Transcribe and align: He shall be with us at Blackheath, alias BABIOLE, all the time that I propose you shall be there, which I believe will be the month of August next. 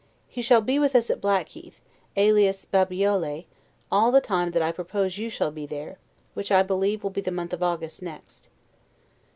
He 0.27 0.41
shall 0.41 0.61
be 0.61 0.79
with 0.79 0.95
us 0.95 1.11
at 1.11 1.21
Blackheath, 1.21 1.79
alias 2.17 2.65
BABIOLE, 2.65 3.45
all 3.91 4.11
the 4.11 4.19
time 4.19 4.49
that 4.49 4.61
I 4.63 4.71
propose 4.71 5.19
you 5.19 5.29
shall 5.29 5.51
be 5.51 5.67
there, 5.67 5.99
which 6.33 6.51
I 6.51 6.63
believe 6.63 7.03
will 7.03 7.11
be 7.11 7.21
the 7.21 7.29
month 7.29 7.53
of 7.53 7.61
August 7.61 8.01
next. 8.01 8.49